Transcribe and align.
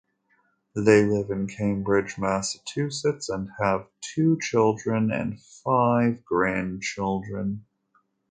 They 0.73 1.05
live 1.05 1.29
in 1.29 1.45
Cambridge, 1.47 2.17
Massachusetts, 2.17 3.29
and 3.29 3.51
have 3.59 3.87
two 4.01 4.39
children 4.41 5.11
and 5.11 5.39
five 5.39 6.25
grandchildren. 6.25 7.65